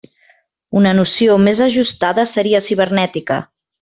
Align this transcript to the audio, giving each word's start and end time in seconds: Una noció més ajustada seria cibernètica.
Una 0.79 0.93
noció 0.99 1.35
més 1.49 1.61
ajustada 1.67 2.25
seria 2.35 2.63
cibernètica. 2.69 3.39